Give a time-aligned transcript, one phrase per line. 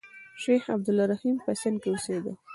[0.41, 2.33] شیخ عبدالرحیم په سند کې اوسېدی.